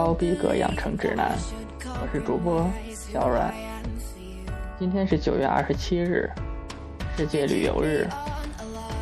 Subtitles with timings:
[0.00, 1.36] 高逼格养成指南，
[1.84, 3.52] 我是主播小阮。
[4.78, 6.26] 今天是九月二十七日，
[7.18, 8.08] 世界旅游日。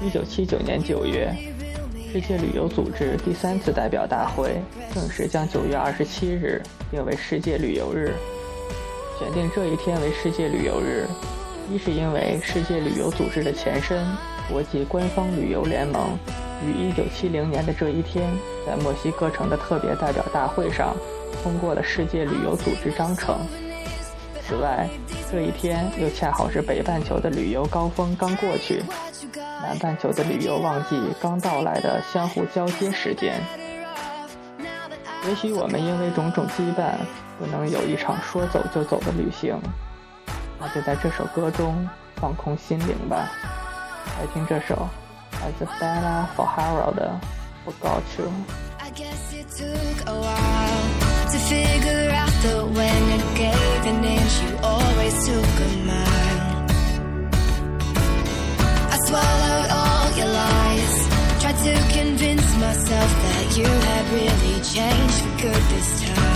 [0.00, 1.30] 一九七九年九月，
[2.10, 4.58] 世界旅游组织第三次代表大会
[4.94, 8.14] 正式将九月二十七日定为世界旅游日。
[9.18, 11.06] 选定这一天为世界旅游日，
[11.70, 14.02] 一是因为世界旅游组织的前身
[14.50, 16.18] 国际官方旅游联盟。
[16.64, 18.30] 于一九七零年的这一天，
[18.66, 20.96] 在墨西哥城的特别代表大会上
[21.42, 23.36] 通过了世界旅游组织章程。
[24.42, 24.88] 此外，
[25.30, 28.82] 这一天又恰好是北半球的旅游高峰刚过去，
[29.60, 33.34] 南半球的旅游旺季刚到来的相互交接时间。
[35.28, 36.92] 也许我们因为种种羁绊，
[37.38, 39.58] 不能有一场说走就走的旅行，
[40.60, 43.28] 那就在这首歌中放空心灵吧。
[44.18, 44.88] 来听这首。
[45.42, 47.20] As a banner for Harold uh,
[47.64, 48.32] forgot you.
[48.80, 50.84] I guess it took a while
[51.32, 56.66] to figure out that when you gave an inch, you always took a mile.
[58.94, 60.96] I swallowed all your lies,
[61.42, 66.35] tried to convince myself that you had really changed for good this time.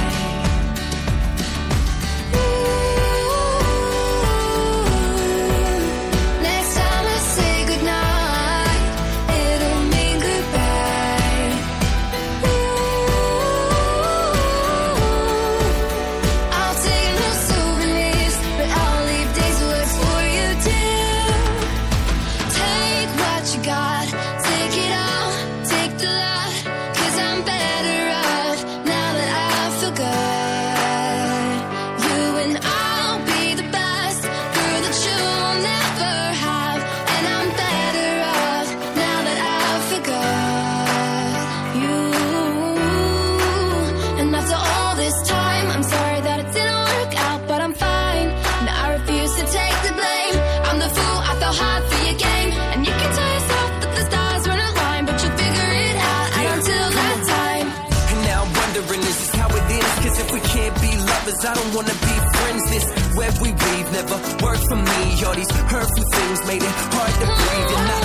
[61.74, 62.62] Wanna be friends.
[62.70, 62.86] This
[63.16, 65.24] web we weave never worked for me.
[65.26, 67.78] All these hurtful things made it hard to breathe.
[67.78, 67.99] And I,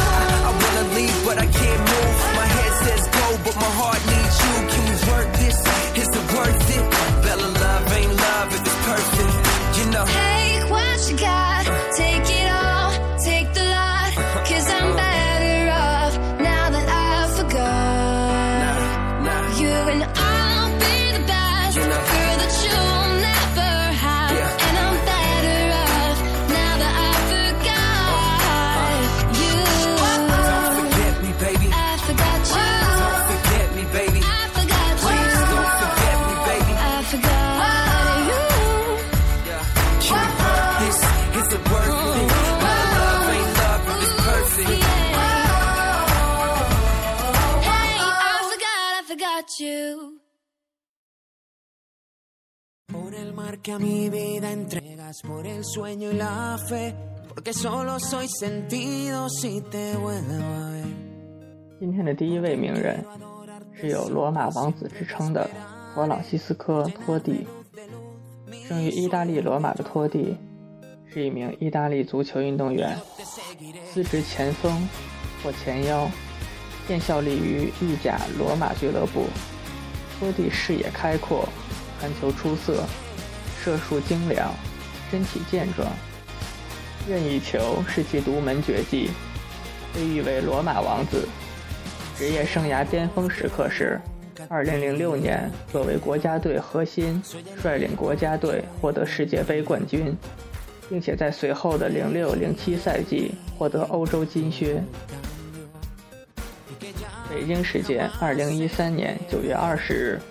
[49.60, 50.20] You.
[61.80, 63.06] 今天的第一位名人
[63.74, 65.48] 是有罗马王子之称的
[65.94, 67.46] 弗朗西斯科·托蒂。
[68.68, 70.36] 生于意大利罗马的托蒂，
[71.08, 72.98] 是一名意大利足球运动员，
[73.86, 74.90] 司职前锋
[75.44, 76.10] 或前腰，
[76.88, 79.28] 现效力于意甲罗马俱乐部。
[80.20, 81.48] 托蒂视野开阔，
[82.00, 82.84] 传球出色，
[83.62, 84.54] 射术精良，
[85.12, 85.92] 身体健壮，
[87.10, 89.10] 任意球是其独门绝技，
[89.94, 91.28] 被誉为“罗马王子”。
[92.18, 94.00] 职业生涯巅峰时刻是
[94.48, 97.22] 2006年，作为国家队核心，
[97.62, 100.16] 率领国家队获得世界杯冠军，
[100.90, 104.82] 并且在随后的06-07赛季获得欧洲金靴。
[107.36, 110.22] 北京时间2013年9月20日，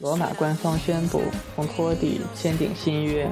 [0.00, 1.22] 罗马官方宣布
[1.54, 3.30] 同托蒂签订新约，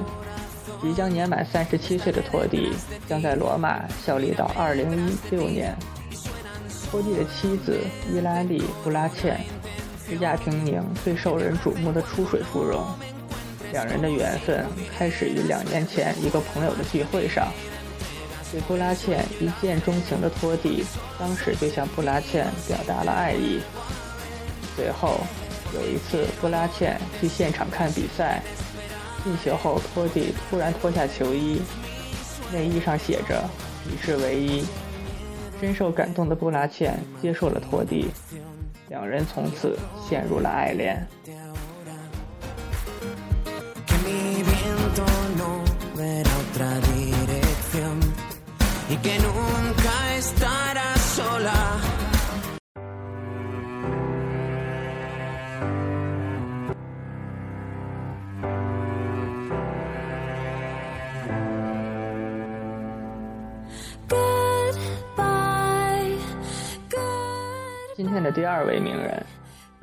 [0.81, 2.71] 即将年满37岁的托蒂
[3.09, 5.75] 将在罗马效力到2016年。
[6.89, 7.77] 托蒂的妻子
[8.13, 9.37] 伊拉利·布拉茜
[10.07, 12.81] 是亚平宁最受人瞩目的出水芙蓉，
[13.73, 14.65] 两人的缘分
[14.97, 17.51] 开始于两年前一个朋友的聚会上。
[18.51, 20.83] 对布拉茜一见钟情的托蒂，
[21.17, 23.61] 当时就向布拉茜表达了爱意。
[24.75, 25.21] 随后
[25.73, 28.41] 有一次，布拉茜去现场看比赛，
[29.23, 31.61] 进球后，托蒂突然脱下球衣，
[32.51, 33.41] 内衣上写着
[33.89, 34.65] “你是唯一”。
[35.61, 38.07] 深受感动的布拉茜接受了托蒂，
[38.89, 39.77] 两人从此
[40.09, 41.07] 陷入了爱恋。
[68.21, 69.25] 天的第二位名人，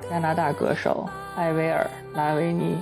[0.09, 1.85] 加拿大歌手艾薇儿·
[2.17, 2.81] 拉维尼，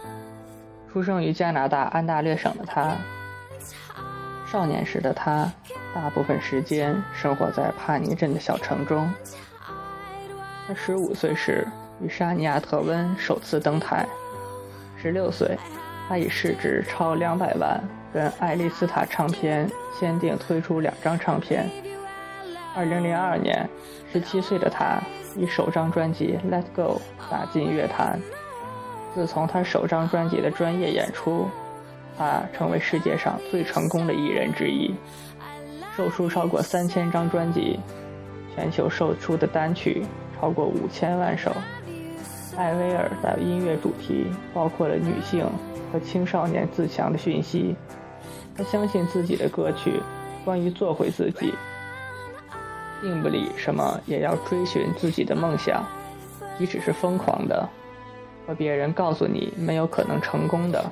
[0.94, 2.96] 出生于加拿大安大略省的他，
[4.46, 5.52] 少年时的他，
[5.96, 9.12] 大部分时间生活在帕尼镇的小城中。
[10.68, 11.68] 他十五岁时
[12.04, 14.08] 与沙尼亚·特温首次登台，
[15.02, 15.58] 十六岁，
[16.08, 17.82] 他以市值超两百万
[18.14, 19.68] 跟爱丽丝塔唱片
[20.00, 21.68] 签订推出两张唱片。
[22.78, 23.68] 二零零二年，
[24.14, 25.02] 十七岁的他
[25.36, 27.02] 以首张专辑《Let Go》
[27.32, 28.20] 打进乐坛。
[29.16, 31.48] 自从他首张专辑的专业演出，
[32.16, 34.94] 他成为世界上最成功的艺人之一，
[35.96, 37.80] 售出超过三千张专辑，
[38.56, 40.06] 全球售出的单曲
[40.40, 41.52] 超过五千万首。
[42.56, 45.44] 艾薇儿的音乐主题包括了女性
[45.92, 47.76] 和青少年自强的讯息。
[48.56, 49.94] 他相信自己的歌曲
[50.46, 51.56] 关于做回自己。
[53.02, 55.86] 并不理什么，也要追寻自己的梦想，
[56.58, 57.68] 即使是疯狂的，
[58.46, 60.84] 和别人告诉你没有可能成功的。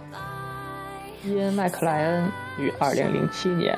[1.24, 2.30] 伊恩·麦克莱恩
[2.60, 3.78] 于2007年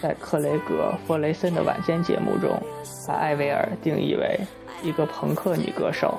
[0.00, 2.60] 在克雷格·弗雷森的晚间节目中，
[3.08, 4.38] 把艾薇儿定义为
[4.82, 6.18] 一个朋克女歌手、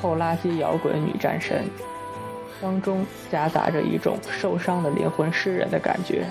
[0.00, 1.64] 后垃圾摇滚女战神，
[2.62, 6.24] 当中夹杂着一种受伤的灵魂诗人的感觉。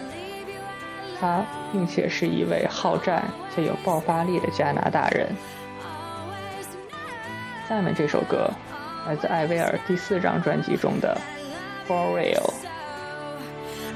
[1.20, 3.24] 他并且是一位好战
[3.56, 5.28] 且有爆发力的加拿大人。
[7.68, 8.50] 下面这首歌
[9.06, 11.20] 来自艾薇儿第四张专辑中的
[11.90, 12.36] 《For Real》。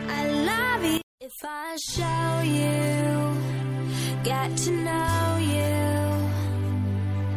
[0.10, 3.38] I love you if I show you,
[4.24, 6.22] get to know you.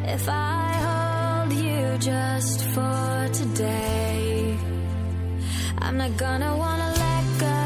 [0.06, 4.56] If I hold you just for today,
[5.78, 7.58] I'm not gonna wanna let go.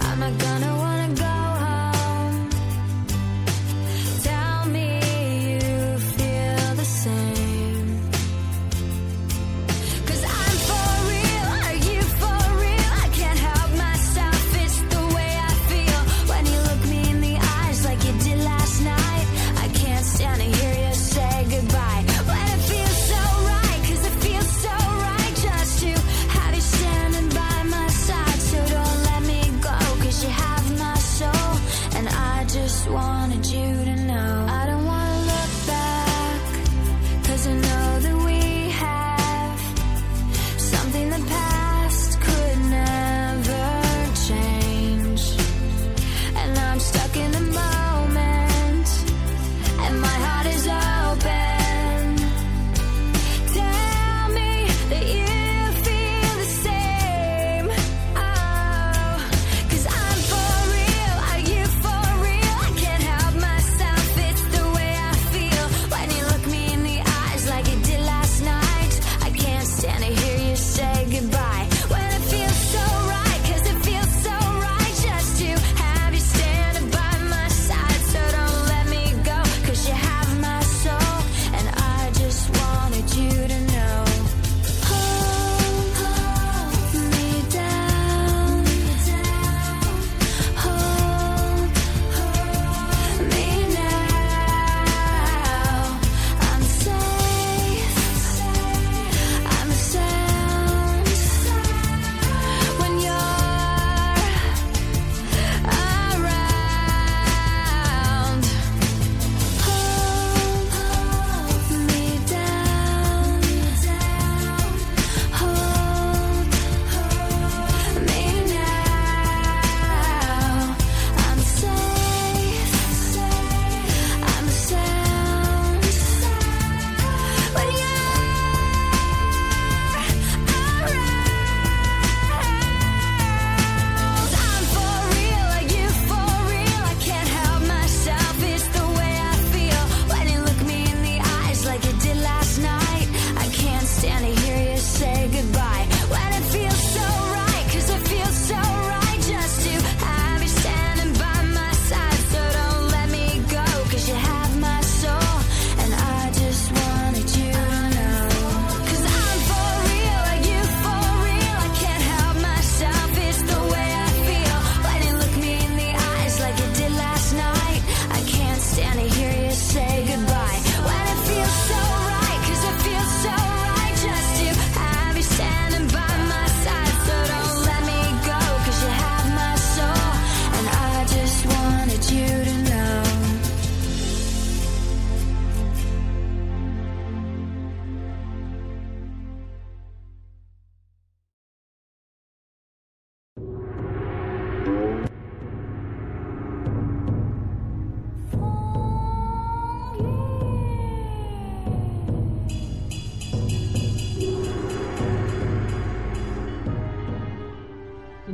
[0.00, 0.67] I'm not gonna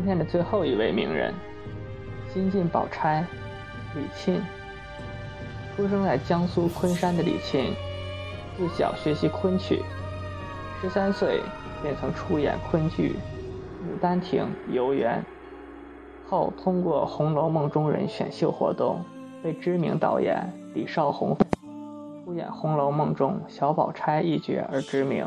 [0.04, 1.32] 今天的最后一位名人，
[2.30, 3.25] 新晋宝钗，
[3.94, 4.38] 李沁。
[5.75, 7.73] 出生在江苏昆山的李沁，
[8.54, 9.80] 自小学习昆曲，
[10.78, 11.40] 十三岁
[11.80, 13.12] 便曾出演昆剧
[13.82, 14.42] 《牡丹亭》
[14.75, 15.25] 《游园》，
[16.30, 19.02] 后通过《红楼梦》中人选秀活动，
[19.42, 21.34] 被知名导演李少红
[22.26, 25.26] 出演《红楼梦》中小宝钗一角而知名。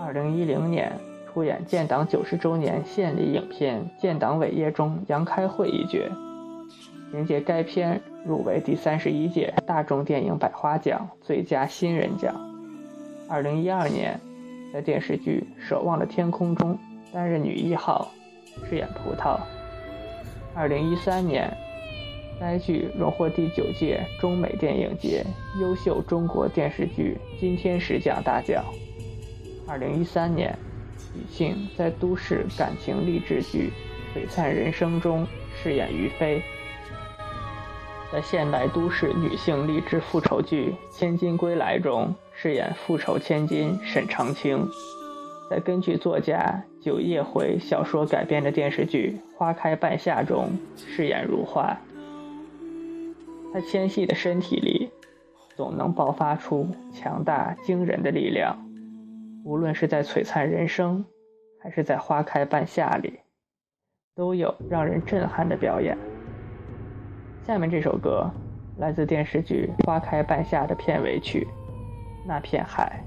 [0.00, 0.92] 二零一零年
[1.32, 5.98] 出演建党九十周年献礼影片《建党伟业》中杨开慧一角，
[7.10, 12.34] 凭借该片入围第三十一届大众电影百花奖最佳新人奖。
[13.28, 14.20] 二零一二年，
[14.74, 16.78] 在电视剧《守望的天空》中
[17.14, 18.10] 担任女一号，
[18.68, 19.38] 饰演葡萄。
[20.54, 21.50] 二零一三年，
[22.38, 25.24] 该剧荣获第九届中美电影节
[25.62, 28.62] 优秀中国电视剧金天使奖大奖。
[29.66, 30.54] 二零一三年，
[31.14, 33.70] 李沁在都市感情励志剧
[34.18, 35.26] 《璀璨人生》中
[35.62, 36.42] 饰演于飞，
[38.10, 44.66] 在现代都市女性励志复仇剧《千金归来》中饰演复仇千金沈长清，
[45.50, 51.78] 在根据作家九叶回小说改编的电视剧《花开半夏》中饰演如花。
[53.52, 54.90] 她纤细的身体里，
[55.56, 58.71] 总能爆发出强大惊人的力量。
[59.44, 61.04] 无论是在《璀璨人生》，
[61.60, 63.18] 还是在《花开半夏》里，
[64.14, 65.98] 都有让人震撼的表演。
[67.44, 68.30] 下面这首歌
[68.78, 71.44] 来自电视剧《花开半夏》的片尾曲
[72.26, 73.02] 《那片海》。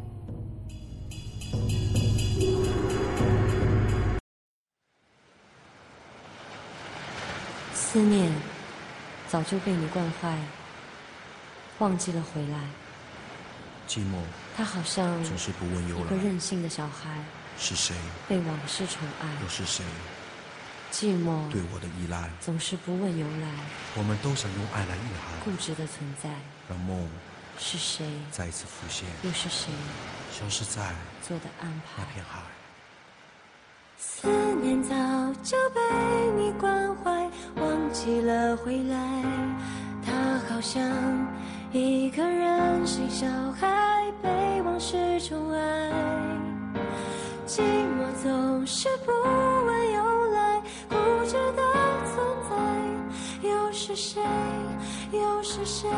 [7.71, 8.29] 思念
[9.27, 10.37] 早就被你惯坏，
[11.79, 12.59] 忘记了回来。
[13.87, 14.17] 寂寞
[14.55, 17.09] 他好像总是不问由一个来，任性的小孩，
[17.57, 17.95] 是谁
[18.27, 19.27] 被往事宠爱。
[19.43, 19.83] 又是谁
[20.91, 22.29] 寂寞对我的依赖？
[22.39, 23.47] 总是不问由来，
[23.95, 26.29] 我们都想用爱来御固，执的存在。
[26.69, 27.05] 让梦
[27.59, 28.05] 是谁？
[28.31, 29.73] 再一次浮现，又是谁
[30.31, 32.05] 消失在做的安排那？
[32.13, 32.39] 片海。
[33.97, 34.29] 思
[34.61, 34.95] 念早
[35.43, 35.81] 就被
[36.37, 37.11] 你关怀，
[37.55, 38.97] 忘记了回来。
[40.05, 40.81] 他好像
[41.77, 43.27] 一个任性小
[43.59, 45.91] 孩，被往事宠爱。
[47.45, 51.61] 寂寞总是不问由来，固执的
[52.05, 52.15] 存
[52.49, 52.55] 在。
[53.49, 54.21] 又是谁？
[55.11, 55.89] 又是谁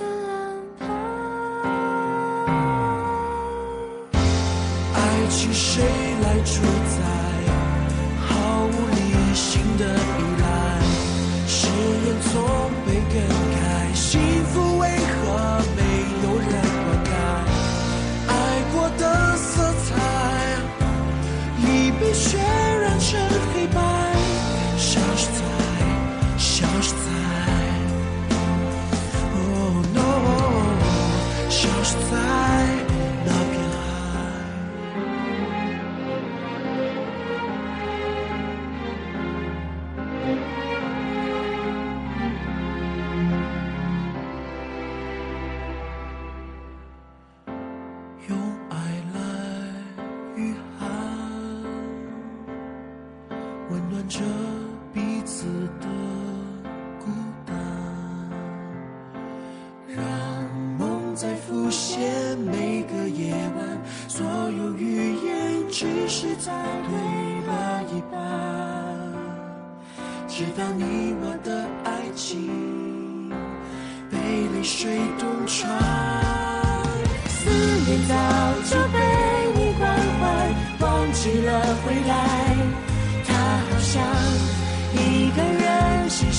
[0.00, 0.84] 的安排？
[4.94, 4.98] 爱
[5.30, 5.84] 情谁
[6.24, 7.17] 来主宰？
[53.98, 54.20] 暖着
[54.94, 55.44] 彼此
[55.80, 55.88] 的
[57.00, 57.06] 孤
[57.44, 57.56] 单，
[59.88, 60.04] 让
[60.78, 66.52] 梦再浮现每个夜晚，所有语言只是在
[66.86, 66.92] 对
[67.44, 68.18] 了一半，
[70.28, 73.28] 直到你我的爱情
[74.08, 74.16] 被
[74.54, 76.17] 泪水洞穿。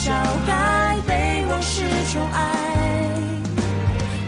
[0.09, 0.15] 小
[0.47, 2.39] 孩，被往事宠爱。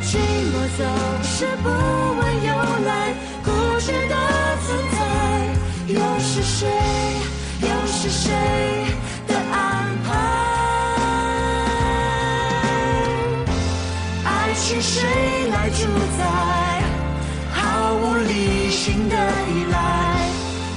[0.03, 0.15] 寂
[0.51, 0.85] 寞总
[1.23, 2.53] 是不问由
[2.85, 4.15] 来，固执的
[4.63, 4.95] 存在。
[5.87, 6.69] 又是谁？
[7.61, 8.31] 又是谁
[9.27, 10.07] 的安排？
[14.23, 15.01] 爱是谁
[15.49, 16.21] 来主宰？
[17.53, 19.15] 毫无理性的
[19.49, 20.29] 依赖，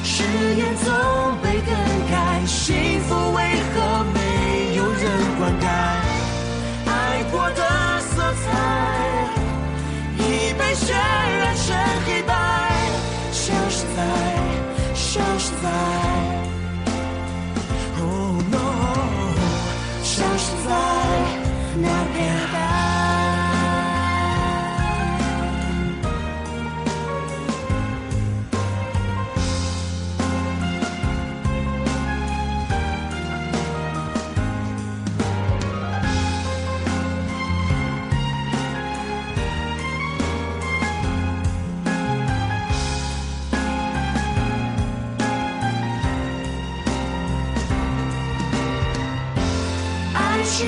[0.03, 0.23] 誓
[0.57, 0.91] 言总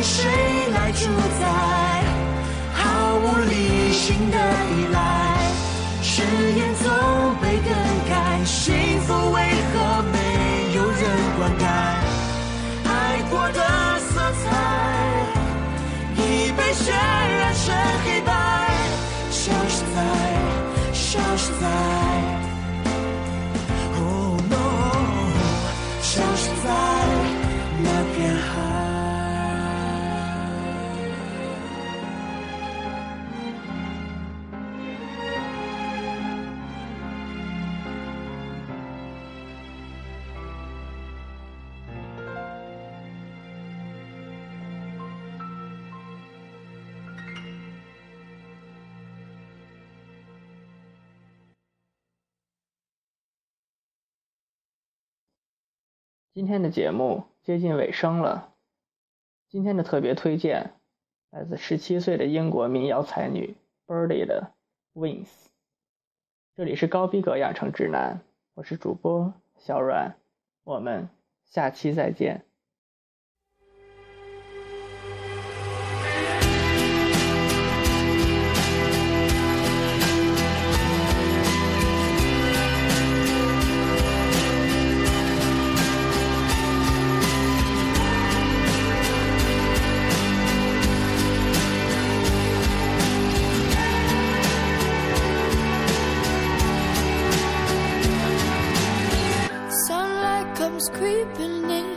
[0.02, 0.30] 谁
[0.74, 1.06] 来主
[1.40, 1.46] 宰？
[2.72, 4.36] 毫无理性的
[4.70, 5.25] 依赖，
[56.36, 58.52] 今天的节目接近尾声了，
[59.48, 60.74] 今天的特别推荐
[61.30, 64.52] 来自十七岁的英国民谣才女 Birdy 的
[65.00, 65.24] 《Wings》。
[66.54, 68.20] 这里是高逼格养成指南，
[68.52, 70.14] 我是主播小阮，
[70.62, 71.08] 我们
[71.46, 72.45] 下期再见。
[101.20, 101.88] In,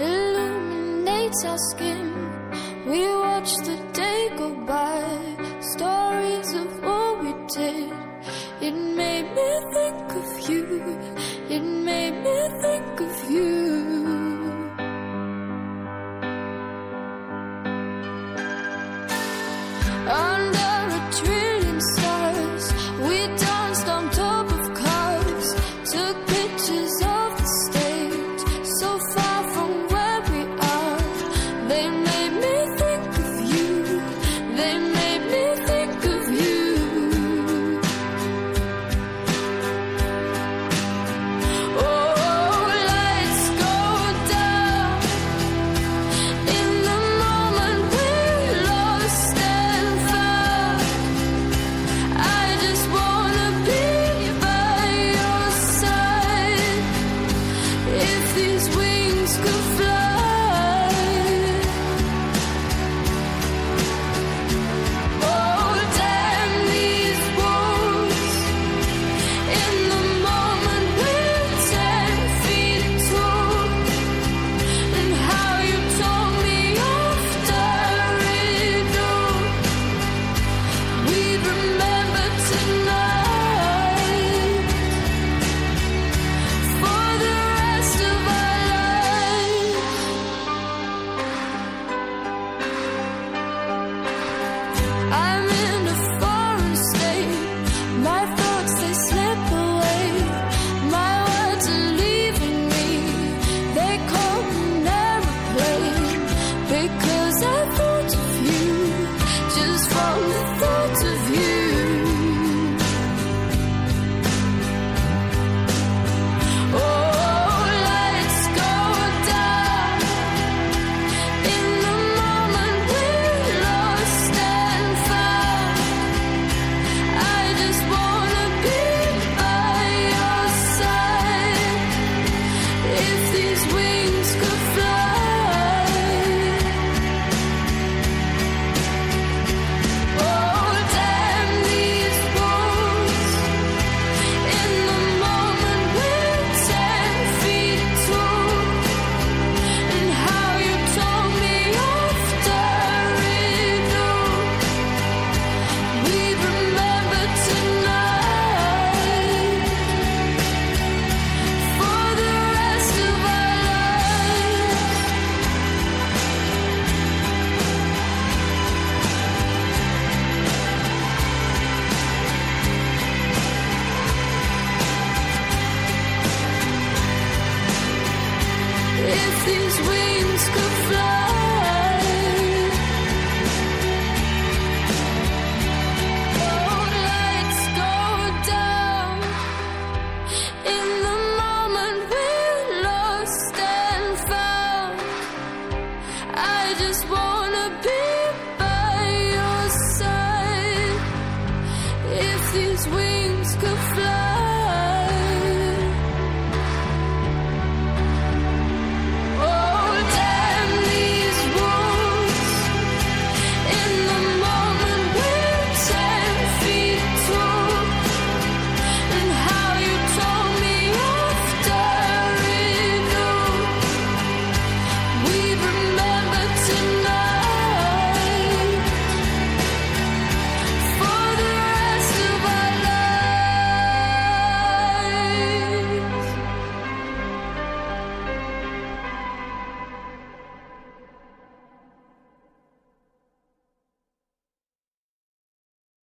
[0.00, 2.06] illuminates our skin.
[2.86, 5.02] We watch the day go by,
[5.60, 7.92] stories of what we did.
[8.60, 10.64] It made me think of you,
[11.48, 13.71] it made me think of you.